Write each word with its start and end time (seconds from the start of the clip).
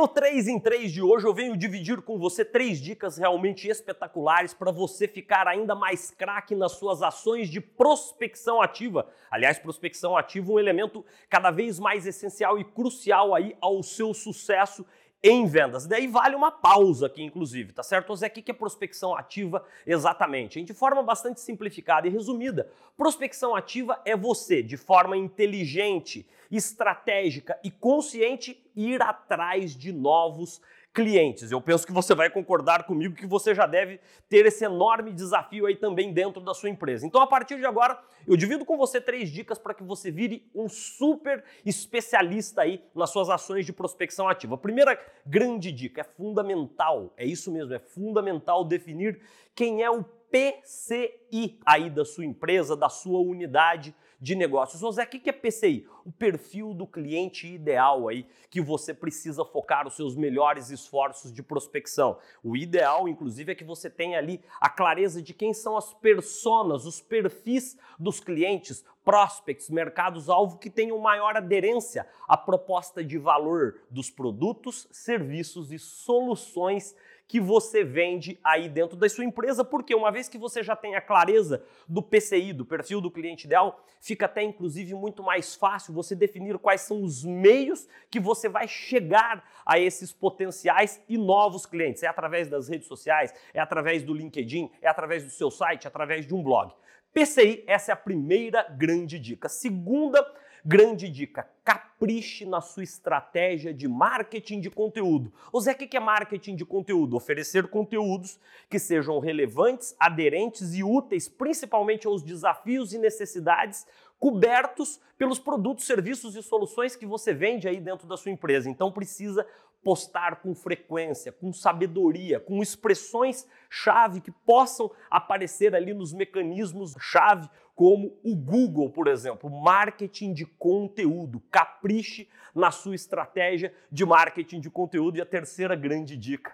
no 0.00 0.08
3 0.08 0.48
em 0.48 0.58
3 0.58 0.90
de 0.90 1.02
hoje 1.02 1.26
eu 1.26 1.34
venho 1.34 1.54
dividir 1.54 2.00
com 2.00 2.18
você 2.18 2.42
três 2.42 2.80
dicas 2.80 3.18
realmente 3.18 3.68
espetaculares 3.68 4.54
para 4.54 4.70
você 4.70 5.06
ficar 5.06 5.46
ainda 5.46 5.74
mais 5.74 6.10
craque 6.10 6.54
nas 6.54 6.72
suas 6.72 7.02
ações 7.02 7.50
de 7.50 7.60
prospecção 7.60 8.62
ativa. 8.62 9.06
Aliás, 9.30 9.58
prospecção 9.58 10.16
ativa 10.16 10.50
é 10.50 10.54
um 10.54 10.58
elemento 10.58 11.04
cada 11.28 11.50
vez 11.50 11.78
mais 11.78 12.06
essencial 12.06 12.58
e 12.58 12.64
crucial 12.64 13.34
aí 13.34 13.54
ao 13.60 13.82
seu 13.82 14.14
sucesso 14.14 14.86
em 15.22 15.46
vendas. 15.46 15.86
Daí 15.86 16.06
vale 16.06 16.34
uma 16.34 16.50
pausa 16.50 17.06
aqui, 17.06 17.22
inclusive, 17.22 17.72
tá 17.72 17.82
certo? 17.82 18.14
Zé, 18.16 18.26
o 18.26 18.30
que 18.30 18.50
é 18.50 18.54
prospecção 18.54 19.14
ativa 19.14 19.64
exatamente? 19.86 20.62
De 20.62 20.74
forma 20.74 21.02
bastante 21.02 21.40
simplificada 21.40 22.06
e 22.06 22.10
resumida, 22.10 22.70
prospecção 22.96 23.54
ativa 23.54 24.00
é 24.04 24.16
você, 24.16 24.62
de 24.62 24.76
forma 24.76 25.16
inteligente, 25.16 26.26
estratégica 26.50 27.58
e 27.62 27.70
consciente, 27.70 28.60
ir 28.74 29.02
atrás 29.02 29.76
de 29.76 29.92
novos 29.92 30.60
clientes. 30.92 31.52
Eu 31.52 31.60
penso 31.60 31.86
que 31.86 31.92
você 31.92 32.14
vai 32.14 32.28
concordar 32.28 32.84
comigo 32.84 33.14
que 33.14 33.26
você 33.26 33.54
já 33.54 33.66
deve 33.66 34.00
ter 34.28 34.44
esse 34.46 34.64
enorme 34.64 35.12
desafio 35.12 35.66
aí 35.66 35.76
também 35.76 36.12
dentro 36.12 36.40
da 36.40 36.52
sua 36.52 36.68
empresa. 36.68 37.06
Então, 37.06 37.20
a 37.20 37.26
partir 37.26 37.56
de 37.56 37.64
agora, 37.64 37.98
eu 38.26 38.36
divido 38.36 38.64
com 38.64 38.76
você 38.76 39.00
três 39.00 39.30
dicas 39.30 39.58
para 39.58 39.74
que 39.74 39.82
você 39.82 40.10
vire 40.10 40.50
um 40.54 40.68
super 40.68 41.44
especialista 41.64 42.62
aí 42.62 42.82
nas 42.94 43.10
suas 43.10 43.30
ações 43.30 43.64
de 43.64 43.72
prospecção 43.72 44.28
ativa. 44.28 44.54
A 44.56 44.58
primeira 44.58 44.98
grande 45.24 45.70
dica 45.70 46.00
é 46.00 46.04
fundamental, 46.04 47.12
é 47.16 47.24
isso 47.24 47.52
mesmo, 47.52 47.72
é 47.72 47.78
fundamental 47.78 48.64
definir 48.64 49.20
quem 49.54 49.82
é 49.82 49.90
o 49.90 50.04
PCI 50.30 51.58
aí 51.66 51.90
da 51.90 52.04
sua 52.04 52.24
empresa, 52.24 52.76
da 52.76 52.88
sua 52.88 53.20
unidade 53.20 53.94
de 54.20 54.34
negócios. 54.34 54.80
José, 54.80 55.02
o 55.02 55.06
que 55.06 55.30
é 55.30 55.32
PCI? 55.32 55.88
O 56.04 56.12
perfil 56.12 56.74
do 56.74 56.86
cliente 56.86 57.46
ideal 57.46 58.06
aí 58.06 58.26
que 58.50 58.60
você 58.60 58.92
precisa 58.92 59.44
focar 59.44 59.86
os 59.86 59.96
seus 59.96 60.14
melhores 60.14 60.70
esforços 60.70 61.32
de 61.32 61.42
prospecção. 61.42 62.18
O 62.44 62.56
ideal, 62.56 63.08
inclusive, 63.08 63.52
é 63.52 63.54
que 63.54 63.64
você 63.64 63.88
tenha 63.88 64.18
ali 64.18 64.42
a 64.60 64.68
clareza 64.68 65.22
de 65.22 65.32
quem 65.32 65.54
são 65.54 65.76
as 65.76 65.94
personas, 65.94 66.84
os 66.84 67.00
perfis 67.00 67.78
dos 67.98 68.20
clientes, 68.20 68.84
prospects, 69.04 69.70
mercados-alvo 69.70 70.58
que 70.58 70.68
tenham 70.68 70.98
maior 70.98 71.36
aderência 71.36 72.06
à 72.28 72.36
proposta 72.36 73.02
de 73.02 73.16
valor 73.16 73.80
dos 73.90 74.10
produtos, 74.10 74.86
serviços 74.90 75.72
e 75.72 75.78
soluções 75.78 76.94
que 77.30 77.38
você 77.38 77.84
vende 77.84 78.40
aí 78.42 78.68
dentro 78.68 78.96
da 78.96 79.08
sua 79.08 79.24
empresa, 79.24 79.64
porque 79.64 79.94
uma 79.94 80.10
vez 80.10 80.28
que 80.28 80.36
você 80.36 80.64
já 80.64 80.74
tem 80.74 80.96
a 80.96 81.00
clareza 81.00 81.62
do 81.88 82.02
PCI, 82.02 82.52
do 82.52 82.64
perfil 82.64 83.00
do 83.00 83.08
cliente 83.08 83.46
ideal, 83.46 83.86
fica 84.00 84.26
até 84.26 84.42
inclusive 84.42 84.94
muito 84.94 85.22
mais 85.22 85.54
fácil 85.54 85.94
você 85.94 86.16
definir 86.16 86.58
quais 86.58 86.80
são 86.80 87.04
os 87.04 87.22
meios 87.22 87.86
que 88.10 88.18
você 88.18 88.48
vai 88.48 88.66
chegar 88.66 89.48
a 89.64 89.78
esses 89.78 90.12
potenciais 90.12 91.00
e 91.08 91.16
novos 91.16 91.64
clientes. 91.66 92.02
É 92.02 92.08
através 92.08 92.48
das 92.48 92.68
redes 92.68 92.88
sociais, 92.88 93.32
é 93.54 93.60
através 93.60 94.02
do 94.02 94.12
LinkedIn, 94.12 94.68
é 94.82 94.88
através 94.88 95.22
do 95.22 95.30
seu 95.30 95.52
site, 95.52 95.84
é 95.84 95.86
através 95.86 96.26
de 96.26 96.34
um 96.34 96.42
blog. 96.42 96.74
PCI, 97.12 97.62
essa 97.64 97.92
é 97.92 97.94
a 97.94 97.96
primeira 97.96 98.64
grande 98.64 99.20
dica. 99.20 99.48
Segunda 99.48 100.20
grande 100.64 101.08
dica, 101.08 101.48
capriche 101.64 102.44
na 102.44 102.60
sua 102.60 102.82
estratégia 102.82 103.72
de 103.72 103.86
marketing 103.86 104.60
de 104.60 104.70
conteúdo. 104.70 105.32
O 105.52 105.60
Zé, 105.60 105.72
o 105.72 105.76
que 105.76 105.96
é 105.96 106.00
marketing 106.00 106.56
de 106.56 106.64
conteúdo? 106.64 107.16
Oferecer 107.16 107.68
conteúdos 107.68 108.38
que 108.68 108.78
sejam 108.78 109.18
relevantes, 109.18 109.94
aderentes 109.98 110.74
e 110.74 110.82
úteis, 110.82 111.28
principalmente 111.28 112.06
aos 112.06 112.22
desafios 112.22 112.92
e 112.92 112.98
necessidades 112.98 113.86
cobertos 114.18 115.00
pelos 115.16 115.38
produtos, 115.38 115.86
serviços 115.86 116.36
e 116.36 116.42
soluções 116.42 116.94
que 116.94 117.06
você 117.06 117.32
vende 117.32 117.66
aí 117.66 117.80
dentro 117.80 118.06
da 118.06 118.16
sua 118.16 118.30
empresa. 118.30 118.68
Então 118.68 118.92
precisa 118.92 119.46
postar 119.82 120.36
com 120.36 120.54
frequência, 120.54 121.32
com 121.32 121.52
sabedoria, 121.52 122.38
com 122.38 122.62
expressões 122.62 123.46
chave 123.68 124.20
que 124.20 124.30
possam 124.30 124.90
aparecer 125.10 125.74
ali 125.74 125.94
nos 125.94 126.12
mecanismos 126.12 126.94
chave 126.98 127.48
como 127.74 128.18
o 128.22 128.36
Google, 128.36 128.90
por 128.90 129.08
exemplo, 129.08 129.48
marketing 129.48 130.34
de 130.34 130.44
conteúdo. 130.44 131.42
Capriche 131.50 132.28
na 132.54 132.70
sua 132.70 132.94
estratégia 132.94 133.72
de 133.90 134.04
marketing 134.04 134.60
de 134.60 134.68
conteúdo. 134.68 135.16
E 135.16 135.22
a 135.22 135.26
terceira 135.26 135.74
grande 135.74 136.14
dica, 136.14 136.52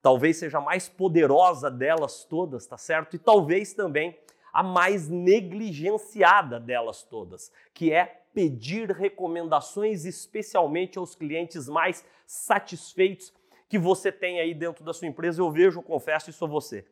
talvez 0.00 0.36
seja 0.36 0.58
a 0.58 0.60
mais 0.60 0.88
poderosa 0.88 1.68
delas 1.68 2.24
todas, 2.24 2.64
tá 2.64 2.78
certo? 2.78 3.16
E 3.16 3.18
talvez 3.18 3.72
também 3.74 4.16
a 4.52 4.62
mais 4.62 5.08
negligenciada 5.08 6.60
delas 6.60 7.02
todas, 7.02 7.50
que 7.72 7.92
é 7.92 8.22
pedir 8.34 8.90
recomendações 8.90 10.04
especialmente 10.04 10.98
aos 10.98 11.14
clientes 11.14 11.68
mais 11.68 12.04
satisfeitos 12.26 13.32
que 13.68 13.78
você 13.78 14.12
tem 14.12 14.40
aí 14.40 14.54
dentro 14.54 14.84
da 14.84 14.92
sua 14.92 15.08
empresa. 15.08 15.40
Eu 15.40 15.50
vejo, 15.50 15.82
confesso 15.82 16.30
isso 16.30 16.44
a 16.44 16.48
você 16.48 16.84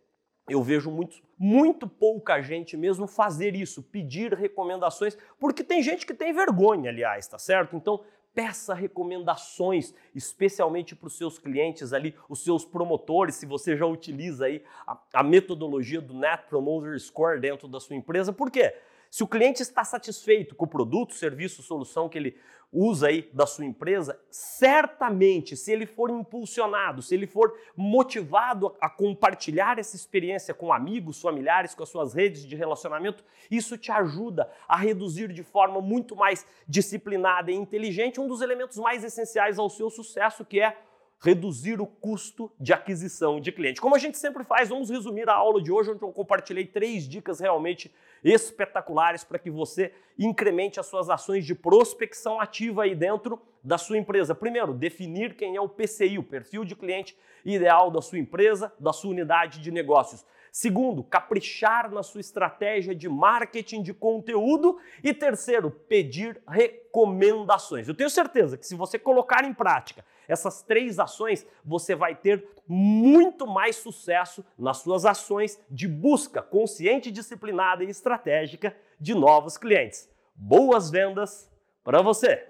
eu 0.50 0.62
vejo 0.62 0.90
muito, 0.90 1.22
muito 1.38 1.88
pouca 1.88 2.40
gente 2.42 2.76
mesmo 2.76 3.06
fazer 3.06 3.54
isso, 3.54 3.82
pedir 3.82 4.34
recomendações, 4.34 5.16
porque 5.38 5.62
tem 5.62 5.82
gente 5.82 6.04
que 6.04 6.12
tem 6.12 6.32
vergonha, 6.32 6.90
aliás, 6.90 7.26
tá 7.28 7.38
certo? 7.38 7.76
Então, 7.76 8.02
peça 8.34 8.74
recomendações, 8.74 9.94
especialmente 10.14 10.94
para 10.94 11.06
os 11.08 11.16
seus 11.16 11.38
clientes 11.38 11.92
ali, 11.92 12.14
os 12.28 12.42
seus 12.44 12.64
promotores, 12.64 13.34
se 13.34 13.46
você 13.46 13.76
já 13.76 13.86
utiliza 13.86 14.46
aí 14.46 14.62
a, 14.86 14.98
a 15.14 15.22
metodologia 15.22 16.00
do 16.00 16.14
Net 16.14 16.44
Promoter 16.48 16.98
Score 16.98 17.40
dentro 17.40 17.68
da 17.68 17.80
sua 17.80 17.96
empresa. 17.96 18.32
Por 18.32 18.50
quê? 18.50 18.74
Se 19.10 19.24
o 19.24 19.28
cliente 19.28 19.60
está 19.60 19.84
satisfeito 19.84 20.54
com 20.54 20.64
o 20.64 20.68
produto, 20.68 21.14
serviço, 21.14 21.64
solução 21.64 22.08
que 22.08 22.16
ele 22.16 22.36
usa 22.72 23.08
aí 23.08 23.28
da 23.32 23.44
sua 23.44 23.64
empresa, 23.64 24.16
certamente, 24.30 25.56
se 25.56 25.72
ele 25.72 25.84
for 25.84 26.08
impulsionado, 26.08 27.02
se 27.02 27.14
ele 27.16 27.26
for 27.26 27.52
motivado 27.76 28.76
a 28.80 28.88
compartilhar 28.88 29.80
essa 29.80 29.96
experiência 29.96 30.54
com 30.54 30.72
amigos, 30.72 31.20
familiares, 31.20 31.74
com 31.74 31.82
as 31.82 31.88
suas 31.88 32.14
redes 32.14 32.46
de 32.46 32.54
relacionamento, 32.54 33.24
isso 33.50 33.76
te 33.76 33.90
ajuda 33.90 34.48
a 34.68 34.76
reduzir 34.76 35.32
de 35.32 35.42
forma 35.42 35.80
muito 35.80 36.14
mais 36.14 36.46
disciplinada 36.68 37.50
e 37.50 37.56
inteligente 37.56 38.20
um 38.20 38.28
dos 38.28 38.40
elementos 38.40 38.76
mais 38.76 39.02
essenciais 39.02 39.58
ao 39.58 39.68
seu 39.68 39.90
sucesso, 39.90 40.44
que 40.44 40.60
é 40.60 40.78
reduzir 41.20 41.80
o 41.80 41.86
custo 41.86 42.50
de 42.58 42.72
aquisição 42.72 43.40
de 43.40 43.52
cliente. 43.52 43.80
Como 43.80 43.94
a 43.94 43.98
gente 43.98 44.16
sempre 44.16 44.42
faz, 44.42 44.70
vamos 44.70 44.88
resumir 44.88 45.28
a 45.28 45.34
aula 45.34 45.62
de 45.62 45.70
hoje, 45.70 45.90
onde 45.90 46.02
eu 46.02 46.10
compartilhei 46.12 46.66
três 46.66 47.06
dicas 47.06 47.38
realmente 47.38 47.92
espetaculares 48.24 49.22
para 49.22 49.38
que 49.38 49.50
você 49.50 49.92
incremente 50.18 50.80
as 50.80 50.86
suas 50.86 51.10
ações 51.10 51.44
de 51.44 51.54
prospecção 51.54 52.40
ativa 52.40 52.84
aí 52.84 52.94
dentro 52.94 53.40
da 53.62 53.78
sua 53.78 53.98
empresa. 53.98 54.34
Primeiro, 54.34 54.72
definir 54.72 55.34
quem 55.34 55.56
é 55.56 55.60
o 55.60 55.68
PCI, 55.68 56.18
o 56.18 56.22
perfil 56.22 56.64
de 56.64 56.74
cliente 56.74 57.16
ideal 57.44 57.90
da 57.90 58.00
sua 58.00 58.18
empresa, 58.18 58.72
da 58.78 58.92
sua 58.92 59.10
unidade 59.10 59.60
de 59.60 59.70
negócios. 59.70 60.24
Segundo, 60.52 61.04
caprichar 61.04 61.90
na 61.90 62.02
sua 62.02 62.20
estratégia 62.20 62.94
de 62.94 63.08
marketing 63.08 63.82
de 63.82 63.94
conteúdo. 63.94 64.78
E 65.02 65.14
terceiro, 65.14 65.70
pedir 65.70 66.40
recomendações. 66.48 67.88
Eu 67.88 67.94
tenho 67.94 68.10
certeza 68.10 68.58
que 68.58 68.66
se 68.66 68.74
você 68.74 68.98
colocar 68.98 69.44
em 69.44 69.54
prática 69.54 70.04
essas 70.26 70.62
três 70.62 70.98
ações, 70.98 71.46
você 71.64 71.94
vai 71.94 72.14
ter 72.14 72.46
muito 72.66 73.46
mais 73.46 73.76
sucesso 73.76 74.44
nas 74.56 74.78
suas 74.78 75.04
ações 75.04 75.60
de 75.68 75.88
busca 75.88 76.40
consciente, 76.40 77.10
disciplinada 77.10 77.82
e 77.82 77.90
estratégica 77.90 78.76
de 78.98 79.14
novos 79.14 79.58
clientes. 79.58 80.08
Boas 80.34 80.90
vendas 80.90 81.50
para 81.82 82.00
você! 82.00 82.46